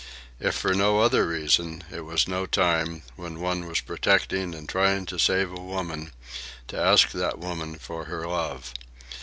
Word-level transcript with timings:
If 0.39 0.55
for 0.55 0.73
no 0.73 0.99
other 1.01 1.27
reason, 1.27 1.83
it 1.91 2.01
was 2.01 2.27
no 2.27 2.47
time, 2.47 3.03
when 3.15 3.39
one 3.39 3.67
was 3.67 3.81
protecting 3.81 4.55
and 4.55 4.67
trying 4.67 5.05
to 5.05 5.19
save 5.19 5.51
a 5.51 5.61
woman, 5.61 6.11
to 6.69 6.81
ask 6.81 7.11
that 7.11 7.37
woman 7.37 7.75
for 7.77 8.05
her 8.05 8.25
love. 8.27 8.73